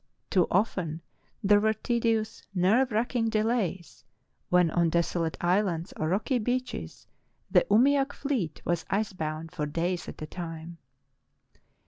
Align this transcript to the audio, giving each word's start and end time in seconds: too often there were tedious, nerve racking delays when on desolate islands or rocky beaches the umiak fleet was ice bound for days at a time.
too 0.31 0.47
often 0.49 0.99
there 1.43 1.59
were 1.59 1.75
tedious, 1.75 2.41
nerve 2.55 2.91
racking 2.91 3.29
delays 3.29 4.03
when 4.49 4.71
on 4.71 4.89
desolate 4.89 5.37
islands 5.41 5.93
or 5.95 6.07
rocky 6.09 6.39
beaches 6.39 7.05
the 7.51 7.67
umiak 7.69 8.11
fleet 8.11 8.63
was 8.65 8.83
ice 8.89 9.13
bound 9.13 9.51
for 9.51 9.67
days 9.67 10.07
at 10.09 10.19
a 10.19 10.25
time. 10.25 10.79